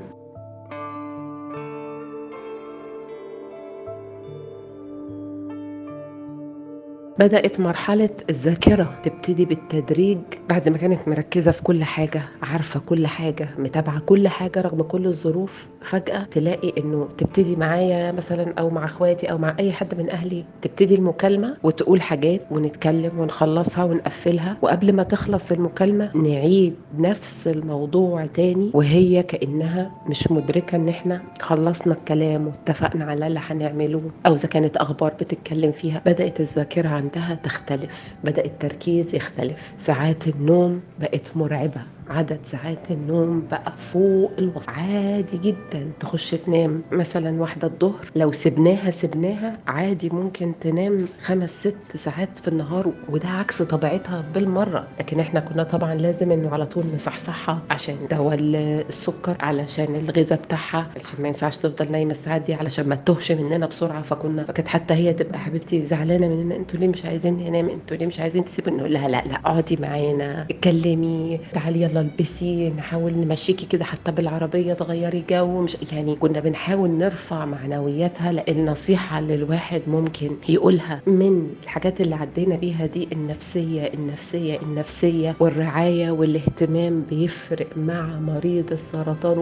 بدأت 7.19 7.59
مرحلة 7.59 8.09
الذاكرة 8.29 8.99
تبتدي 9.03 9.45
بالتدريج 9.45 10.17
بعد 10.49 10.69
ما 10.69 10.77
كانت 10.77 11.07
مركزة 11.07 11.51
في 11.51 11.63
كل 11.63 11.83
حاجة 11.83 12.21
عارفة 12.41 12.79
كل 12.79 13.07
حاجة 13.07 13.49
متابعة 13.57 13.99
كل 13.99 14.27
حاجة 14.27 14.61
رغم 14.61 14.81
كل 14.81 15.05
الظروف. 15.05 15.67
فجأة 15.81 16.23
تلاقي 16.23 16.73
إنه 16.77 17.07
تبتدي 17.17 17.55
معايا 17.55 18.11
مثلا 18.11 18.53
أو 18.59 18.69
مع 18.69 18.85
إخواتي 18.85 19.31
أو 19.31 19.37
مع 19.37 19.55
أي 19.59 19.71
حد 19.71 19.95
من 19.97 20.09
أهلي 20.09 20.45
تبتدي 20.61 20.95
المكالمة 20.95 21.57
وتقول 21.63 22.01
حاجات 22.01 22.41
ونتكلم 22.51 23.19
ونخلصها 23.19 23.83
ونقفلها. 23.83 24.57
وقبل 24.61 24.93
ما 24.93 25.03
تخلص 25.03 25.51
المكالمة 25.51 26.17
نعيد 26.17 26.75
نفس 26.97 27.47
الموضوع 27.47 28.25
تاني 28.25 28.71
وهي 28.73 29.23
كأنها 29.23 29.91
مش 30.09 30.31
مدركة 30.31 30.75
إن 30.75 30.89
إحنا 30.89 31.21
خلصنا 31.41 31.93
الكلام 31.93 32.47
واتفقنا 32.47 33.05
على 33.05 33.27
اللي 33.27 33.39
هنعمله 33.47 34.01
أو 34.25 34.33
إذا 34.33 34.47
كانت 34.47 34.77
أخبار 34.77 35.13
بتتكلم 35.13 35.71
فيها. 35.71 36.01
بدأت 36.05 36.39
الذاكرة 36.39 36.87
عندها 37.07 37.35
تختلف 37.35 38.13
بدأ 38.23 38.45
التركيز 38.45 39.15
يختلف. 39.15 39.73
ساعات 39.77 40.27
النوم 40.27 40.81
بقت 40.99 41.37
مرعبة. 41.37 41.81
عدد 42.09 42.39
ساعات 42.43 42.91
النوم 42.91 43.47
بقى 43.51 43.73
فوق 43.77 44.31
الوصف 44.39 44.69
عادي 44.69 45.37
جدا 45.37 45.91
تخش 45.99 46.31
تنام 46.31 46.81
مثلا 46.91 47.41
واحدة 47.41 47.67
الظهر. 47.67 48.05
لو 48.15 48.31
سبناها 48.31 48.91
سبناها 48.91 49.57
عادي 49.67 50.09
ممكن 50.09 50.53
تنام 50.61 51.05
خمس 51.21 51.49
ست 51.67 51.95
ساعات 51.97 52.39
في 52.39 52.47
النهار 52.47 52.91
وده 53.09 53.27
عكس 53.29 53.61
طبيعتها 53.61 54.25
بالمرة. 54.33 54.87
لكن 54.99 55.19
إحنا 55.19 55.39
كنا 55.39 55.63
طبعا 55.63 55.95
لازم 55.95 56.31
إنه 56.31 56.49
على 56.49 56.65
طول 56.65 56.83
نصحصحها 56.95 57.59
عشان 57.69 57.95
دواء 58.11 58.37
السكر 58.39 59.35
علشان 59.39 59.95
الغذاء 59.95 60.39
بتاعها. 60.41 60.87
علشان 60.95 61.21
ما 61.21 61.27
ينفعش 61.27 61.57
تفضل 61.57 61.91
نايمة 61.91 62.11
الساعات 62.11 62.41
دي 62.41 62.53
علشان 62.53 62.89
ما 62.89 62.95
تتوهش 62.95 63.31
مننا 63.31 63.65
بسرعة. 63.65 64.01
فكنا 64.01 64.43
فكانت 64.43 64.67
حتى 64.67 64.93
هي 64.93 65.13
تبقى 65.13 65.39
حبيبتي 65.39 65.81
زعلانة 65.85 66.27
مننا 66.27 66.55
أنتوا 66.55 66.79
ليه 66.79 66.87
مش 66.87 67.05
عايزين 67.05 67.37
ننام 67.37 67.69
أنتوا 67.69 67.97
ليه 67.97 68.05
مش 68.07 68.19
عايزين 68.19 68.45
تسيبوا 68.45 68.71
نقول 68.71 68.93
لها 68.93 69.07
لا 69.07 69.23
لا 69.25 69.35
اقعدي 69.35 69.77
معانا 69.81 70.41
اتكلمي 70.49 71.39
تعالي 71.53 71.81
يلا 71.81 71.96
البسي 72.01 72.69
نحاول 72.69 73.13
نمشيكي 73.13 73.65
كده 73.65 73.85
حتى 73.85 74.11
بالعربية 74.11 74.73
تغيري 74.73 75.23
جو 75.29 75.61
مش 75.61 75.77
يعني 75.91 76.15
كنا 76.15 76.39
بنحاول 76.39 76.89
نرفع 76.89 77.45
معنوياتها 77.45 78.31
لأن 78.31 78.65
نصيحة 78.65 79.21
للواحد 79.21 79.81
ممكن 79.87 80.29
يقولها 80.49 81.01
من 81.07 81.49
الحاجات 81.63 82.01
اللي 82.01 82.15
عدينا 82.15 82.55
بيها 82.55 82.85
دي 82.85 83.07
النفسية 83.11 83.93
النفسية 83.93 84.61
النفسية 84.61 85.35
والرعاية 85.39 86.11
والاهتمام 86.11 87.01
بيفرق 87.09 87.67
مع 87.77 88.19
مريض 88.19 88.71
السرطان. 88.71 89.41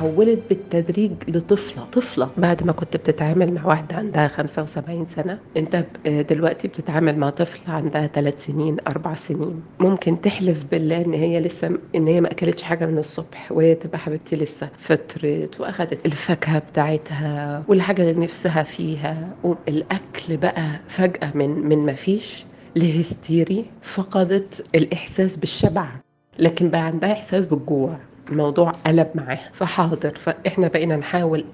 تحولت 0.00 0.40
بالتدريج 0.48 1.12
لطفلة. 1.28 1.84
طفلة. 1.84 2.30
بعد 2.36 2.62
ما 2.64 2.72
كنت 2.72 2.96
بتتعامل 2.96 3.52
مع 3.52 3.66
واحدة 3.66 3.96
عندها 3.96 4.28
75 4.28 5.06
سنة 5.06 5.38
انت 5.56 5.84
دلوقتي 6.06 6.68
بتتعامل 6.68 7.16
مع 7.18 7.30
طفلة 7.30 7.74
عندها 7.74 8.06
3 8.06 8.38
سنين 8.38 8.76
4 8.88 9.14
سنين. 9.14 9.62
ممكن 9.80 10.20
تحلف 10.20 10.64
بالله 10.70 11.04
إن 11.04 11.12
هي 11.12 11.40
لسه 11.40 11.78
إن 11.94 12.06
هي 12.06 12.20
ما 12.20 12.30
أكلتش 12.32 12.62
حاجة 12.62 12.86
من 12.86 12.98
الصبح 12.98 13.52
وهي 13.52 13.74
تبقى 13.74 13.98
حبيبتي 13.98 14.36
لسه 14.36 14.68
فطرت 14.78 15.60
وأخدت 15.60 16.06
الفاكهة 16.06 16.58
بتاعتها 16.58 17.62
والحاجة 17.68 18.02
اللي 18.10 18.22
نفسها 18.24 18.62
فيها. 18.62 19.28
والأكل 19.44 20.36
بقى 20.36 20.66
فجأة 20.88 21.32
من 21.34 21.50
من 21.50 21.78
ما 21.78 21.92
فيش 21.92 22.44
لهستيري 22.76 23.64
فقدت 23.82 24.64
الإحساس 24.74 25.36
بالشبع. 25.36 25.86
لكن 26.38 26.68
بقى 26.70 26.80
عندها 26.80 27.12
إحساس 27.12 27.46
بالجوع. 27.46 27.96
الموضوع 28.28 28.70
قلب 28.70 29.06
معاه 29.14 29.38
فحاضر. 29.52 30.14
فإحنا 30.14 30.68
بقينا 30.68 30.96
نحاول 30.96 31.44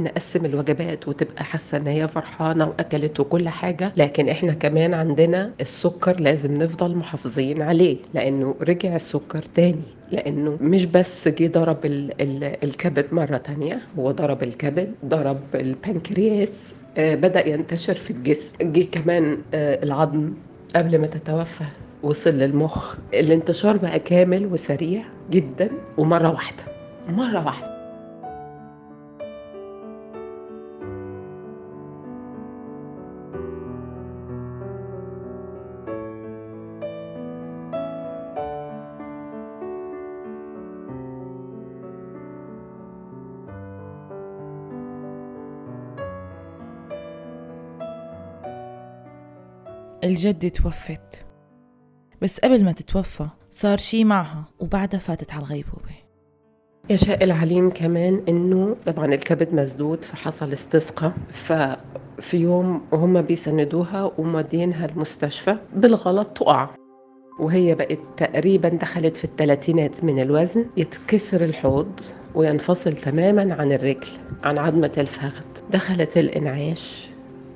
نقسم 0.00 0.44
الوجبات 0.44 1.08
وتبقى 1.08 1.44
حاسة 1.44 1.78
إن 1.78 1.86
هي 1.86 2.08
فرحانة 2.08 2.68
وأكلت 2.68 3.20
وكل 3.20 3.48
حاجة. 3.48 3.92
لكن 3.96 4.28
إحنا 4.28 4.52
كمان 4.52 4.94
عندنا 4.94 5.50
السكر 5.60 6.20
لازم 6.20 6.62
نفضل 6.62 6.96
محافظين 6.96 7.62
عليه. 7.62 7.96
لأنه 8.14 8.54
رجع 8.62 8.96
السكر 8.96 9.42
تاني. 9.54 9.82
لأنه 10.12 10.58
مش 10.60 10.86
بس 10.86 11.28
جه 11.28 11.46
ضرب 11.48 11.84
ال 11.86 12.20
ال 12.20 12.64
الكبد 12.64 13.06
مرة 13.12 13.36
تانية. 13.36 13.80
هو 13.98 14.10
ضرب 14.10 14.42
الكبد 14.42 14.94
ضرب 15.04 15.40
البنكرياس 15.54 16.74
آه 16.98 17.14
بدأ 17.14 17.48
ينتشر 17.48 17.94
في 17.94 18.10
الجسم. 18.10 18.72
جه 18.72 18.86
كمان 18.92 19.38
آه 19.54 19.84
العظم 19.84 20.32
قبل 20.76 20.98
ما 20.98 21.06
تتوفى. 21.06 21.64
وصل 22.02 22.30
للمخ 22.30 22.94
الانتشار 23.14 23.76
بقى 23.76 23.98
كامل 23.98 24.46
وسريع 24.52 25.04
جدا 25.30 25.70
ومرة 25.98 26.30
واحدة. 26.30 26.62
مرة 27.08 27.44
واحدة. 27.46 27.70
الجدة 50.04 50.48
توفت. 50.48 51.29
بس 52.22 52.40
قبل 52.40 52.64
ما 52.64 52.72
تتوفى 52.72 53.26
صار 53.50 53.78
شي 53.78 54.04
معها 54.04 54.44
وبعدها 54.58 55.00
فاتت 55.00 55.32
على 55.32 55.42
الغيبوبة. 55.42 55.94
يشاء 56.90 57.24
العليم 57.24 57.70
كمان 57.70 58.22
إنه 58.28 58.76
طبعا 58.86 59.06
الكبد 59.06 59.54
مسدود 59.54 60.04
فحصل 60.04 60.52
استسقاء 60.52 61.12
ففي 61.32 62.36
يوم 62.36 62.86
وهم 62.92 63.22
بيسندوها 63.22 64.12
ومودينها 64.18 64.86
المستشفى 64.86 65.56
بالغلط 65.76 66.28
تقع. 66.28 66.68
وهي 67.40 67.74
بقت 67.74 67.98
تقريبا 68.16 68.68
دخلت 68.68 69.16
في 69.16 69.24
الثلاثينات 69.24 70.04
من 70.04 70.22
الوزن 70.22 70.66
يتكسر 70.76 71.44
الحوض 71.44 72.00
وينفصل 72.34 72.92
تماما 72.92 73.54
عن 73.54 73.72
الرجل 73.72 74.08
عن 74.42 74.58
عظمة 74.58 74.92
الفخذ. 74.98 75.44
دخلت 75.70 76.18
الإنعاش. 76.18 77.09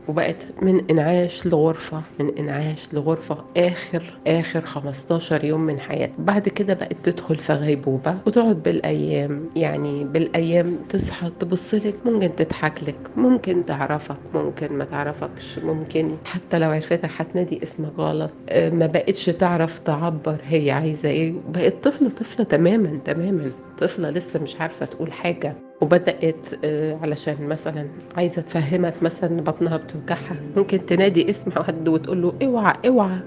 وبقت 0.08 0.52
من 0.62 0.90
إنعاش 0.90 1.46
لغرفة 1.46 2.02
من 2.20 2.38
إنعاش 2.38 2.94
لغرفة 2.94 3.44
آخر 3.56 4.18
آخر 4.26 4.60
15 4.60 5.44
يوم 5.44 5.60
من 5.60 5.80
حياتها 5.80 6.14
بعد 6.18 6.48
كده 6.48 6.74
بقت 6.74 6.96
تدخل 7.02 7.36
في 7.38 7.52
غيبوبة 7.52 8.18
وتقعد 8.26 8.62
بالأيام 8.62 9.50
يعني 9.56 10.04
بالأيام 10.04 10.78
تصحى 10.88 11.30
تبص 11.40 11.74
لك 11.74 11.94
ممكن 12.06 12.34
تضحك 12.36 12.82
لك 12.84 12.96
ممكن 13.16 13.64
تعرفك 13.64 14.16
ممكن 14.34 14.72
ما 14.72 14.84
تعرفكش 14.84 15.58
ممكن 15.58 16.16
حتى 16.24 16.58
لو 16.58 16.70
عرفتك 16.70 17.10
هتنادي 17.16 17.62
اسمك 17.62 17.92
غلط. 17.98 18.30
آه، 18.48 18.70
ما 18.70 18.86
بقتش 18.86 19.24
تعرف 19.26 19.78
تعبر 19.78 20.36
هي 20.44 20.70
عايزة 20.70 21.08
إيه. 21.08 21.34
بقت 21.48 21.84
طفلة 21.84 22.10
طفلة 22.10 22.44
تماما 22.44 23.00
تماما. 23.04 23.50
طفلة 23.78 24.10
لسه 24.10 24.42
مش 24.42 24.60
عارفة 24.60 24.86
تقول 24.86 25.12
حاجة. 25.12 25.63
وبدأت 25.80 26.46
آه، 26.64 26.98
علشان 27.02 27.36
مثلا 27.40 27.86
عايزة 28.16 28.42
تفهمك 28.42 28.94
مثلا 29.02 29.40
بطنها 29.40 29.76
بتوجعها 29.76 30.36
ممكن 30.56 30.86
تنادي 30.86 31.30
اسم 31.30 31.50
حد 31.50 31.88
وتقول 31.88 32.22
له 32.22 32.32
اوعى 32.42 32.74
اوعى 32.86 33.18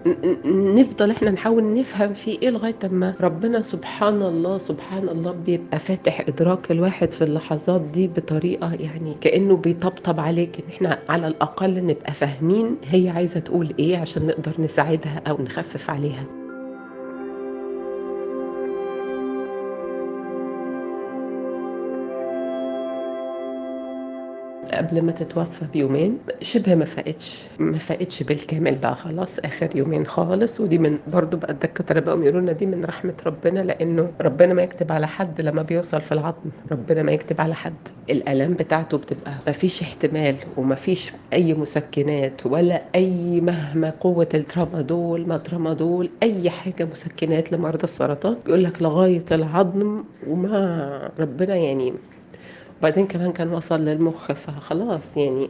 نفضل 0.46 1.12
إحنا 1.12 1.32
نحاول 1.32 1.74
نفهم 1.74 2.14
في 2.14 2.32
إيه 2.42 2.50
لغاية 2.50 2.76
ما 2.92 3.14
ربنا 3.22 3.62
سبحان 3.62 4.22
الله 4.22 4.58
سبحان 4.58 5.10
الله 5.10 5.32
بيبقى 5.32 5.80
فاتح 5.80 6.22
إدراك 6.28 6.72
الواحد 6.72 7.12
في 7.12 7.24
اللحظات 7.24 7.82
دي 7.82 8.08
بطريقة 8.08 8.74
يعني 8.74 9.16
كأنه 9.22 9.58
بيطبطب 9.58 10.20
عليك 10.20 10.58
إن 10.60 10.64
إحنا 10.74 11.00
على 11.10 11.28
الأقل 11.28 11.86
نبقى 11.86 12.12
فاهمين 12.12 12.76
هي 12.86 13.10
عايزة 13.10 13.40
تقول 13.40 13.74
إيه 13.80 13.98
عشان 13.98 14.28
نقدر 14.28 14.52
نساعدها 14.60 15.22
أو 15.28 15.38
نخفف 15.42 15.90
عليها. 15.90 16.24
قبل 24.72 25.02
ما 25.02 25.12
تتوفى 25.12 25.66
بيومين 25.74 26.18
شبه 26.42 26.76
ما 26.76 26.86
فاقتش 26.86 27.42
ما 27.60 27.78
فاقتش 27.78 28.24
بالكامل 28.24 28.76
بقى 28.76 28.96
خلاص 28.96 29.40
آخر 29.40 29.76
يومين 29.76 30.06
خالص 30.06 30.60
ودي 30.62 30.78
من 30.78 30.98
برضو 31.08 31.38
بقى 31.38 31.52
الدكاتره 31.52 32.00
بقوا 32.00 32.24
يقولوا 32.24 32.42
لنا 32.42 32.52
دي 32.52 32.66
من 32.66 32.84
رحمة 32.86 33.14
ربنا 33.26 33.60
لأنه 33.60 34.12
ربنا 34.22 34.54
ما 34.54 34.62
يكتب 34.64 34.92
على 34.92 35.08
حد 35.08 35.42
لما 35.42 35.62
بيوصل 35.62 36.02
في 36.02 36.12
العظم 36.12 36.50
ربنا 36.72 37.04
ما 37.04 37.12
يكتب 37.12 37.42
على 37.42 37.56
حد. 37.56 37.74
الالام 38.10 38.54
بتاعته 38.54 38.98
بتبقى 38.98 39.34
ما 39.48 39.52
فيش 39.52 39.82
احتمال 39.82 40.36
وما 40.58 40.76
فيش 40.76 41.12
أي 41.34 41.54
مسكنات 41.54 42.46
ولا 42.46 42.82
أي 42.96 43.42
مهما 43.42 43.94
قوة 44.00 44.28
الترامادول 44.34 45.28
ما 45.28 45.38
ترامادول 45.38 46.10
أي 46.24 46.50
حاجة 46.50 46.86
مسكنات 46.92 47.52
لمرضى 47.54 47.84
السرطان 47.84 48.38
بيقول 48.46 48.64
لك 48.64 48.82
لغاية 48.82 49.26
العظم 49.32 50.04
وما 50.28 51.12
ربنا 51.20 51.56
يعني 51.56 51.94
وبعدين 52.80 53.08
كمان 53.08 53.32
كان 53.32 53.54
وصل 53.54 53.86
للمخ 53.86 54.32
فخلاص 54.32 55.18
يعني 55.18 55.50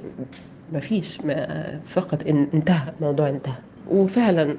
ما 0.73 0.79
فيش 0.79 1.21
ما 1.21 1.79
فقط 1.85 2.27
انتهى 2.27 2.93
الموضوع 2.99 3.29
انتهى. 3.29 3.55
وفعلا 3.91 4.55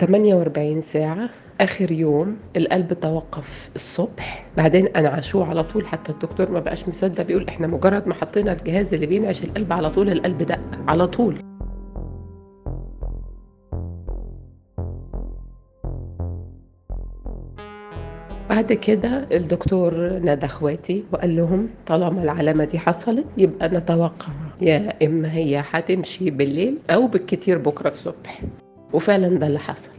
48 0.00 0.80
ساعة 0.80 1.28
آخر 1.60 1.92
يوم 1.92 2.36
القلب 2.56 2.92
توقف 2.92 3.70
الصبح. 3.76 4.46
بعدين 4.56 4.86
أنعشوه 4.86 5.46
على 5.48 5.64
طول 5.64 5.86
حتى 5.86 6.12
الدكتور 6.12 6.50
ما 6.50 6.60
بقاش 6.60 6.88
مصدق 6.88 7.22
بيقول 7.22 7.48
إحنا 7.48 7.66
مجرد 7.66 8.08
ما 8.08 8.14
حطينا 8.14 8.52
الجهاز 8.52 8.94
اللي 8.94 9.06
بينعش 9.06 9.44
القلب 9.44 9.72
على 9.72 9.90
طول 9.90 10.10
القلب 10.10 10.42
دق 10.42 10.60
على 10.88 11.06
طول. 11.06 11.38
بعد 18.50 18.72
كده 18.72 19.26
الدكتور 19.32 20.18
نادى 20.18 20.46
أخواتي 20.46 21.04
وقال 21.12 21.36
لهم 21.36 21.68
طالما 21.86 22.22
العلامة 22.22 22.64
دي 22.64 22.78
حصلت 22.78 23.26
يبقى 23.38 23.68
نتوقع. 23.68 24.32
يا 24.60 25.06
إما 25.06 25.32
هي 25.34 25.62
هتمشي 25.70 26.30
بالليل 26.30 26.78
أو 26.90 27.06
بالكتير 27.06 27.58
بكرة 27.58 27.88
الصبح. 27.88 28.40
وفعلا 28.92 29.28
ده 29.38 29.46
اللي 29.46 29.58
حصل. 29.58 29.90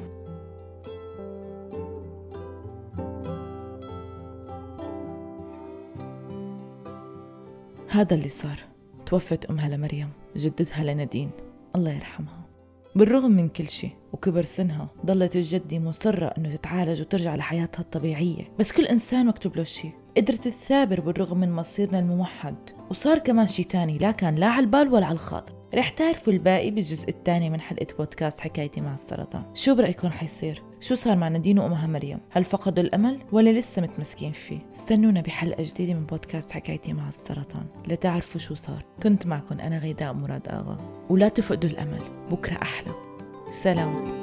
هذا 7.90 8.16
اللي 8.16 8.30
صار. 8.30 8.58
توفت 9.06 9.46
أمها 9.46 9.70
لمريم 9.70 10.10
جدتها 10.36 10.84
لنادين. 10.84 11.30
الله 11.76 11.92
يرحمها. 11.92 12.47
بالرغم 12.98 13.32
من 13.32 13.50
كل 13.50 13.68
شيء 13.68 13.92
وكبر 14.14 14.44
سنها 14.44 14.90
ضلت 15.06 15.36
الجدة 15.36 15.80
مصرة 15.80 16.26
إنه 16.26 16.56
تتعالج 16.56 17.02
وترجع 17.02 17.36
لحياتها 17.36 17.82
الطبيعية. 17.82 18.52
بس 18.60 18.72
كل 18.72 18.86
إنسان 18.86 19.26
مكتوب 19.26 19.58
له 19.58 19.64
شيء. 19.64 19.92
قدرت 20.18 20.48
تثابر 20.48 21.00
بالرغم 21.00 21.40
من 21.40 21.52
مصيرنا 21.52 22.00
الموحد. 22.00 22.56
وصار 22.90 23.18
كمان 23.18 23.48
شيء 23.48 23.66
تاني 23.66 23.98
لا 23.98 24.12
كان 24.12 24.36
لا 24.36 24.48
على 24.48 24.66
البال 24.66 24.94
ولا 24.94 25.06
على 25.06 25.14
الخاطر. 25.14 25.54
رح 25.76 25.90
تعرفوا 25.90 26.34
الباقي 26.34 26.72
بالجزء 26.72 27.10
الثاني 27.10 27.50
من 27.50 27.62
حلقة 27.62 27.88
بودكاست 27.98 28.40
حكايتي 28.40 28.82
مع 28.82 28.94
السرطان. 28.94 29.44
شو 29.54 29.76
برأيكم 29.76 30.10
حيصير؟ 30.10 30.64
شو 30.80 30.96
صار 30.96 31.16
مع 31.18 31.28
نادين 31.28 31.60
وأمها 31.60 31.88
مريم؟ 31.88 32.20
هل 32.30 32.44
فقدوا 32.44 32.84
الأمل 32.84 33.20
ولا 33.32 33.50
لسه 33.60 33.82
متمسكين 33.82 34.32
فيه؟ 34.32 34.60
استنونا 34.76 35.22
بحلقة 35.22 35.64
جديدة 35.64 35.94
من 35.94 36.06
بودكاست 36.06 36.52
حكايتي 36.52 36.94
مع 36.94 37.08
السرطان. 37.08 37.66
لتعرفوا 37.88 38.42
شو 38.42 38.56
صار. 38.56 38.84
كنت 39.04 39.26
معكم 39.26 39.60
أنا 39.60 39.78
غيداء 39.78 40.14
مراد 40.14 40.48
آغا. 40.48 41.06
ولا 41.10 41.30
تفقدوا 41.30 41.70
الأمل. 41.70 42.02
بكرة 42.32 42.58
أحلى. 42.62 42.92
سلام. 43.50 44.18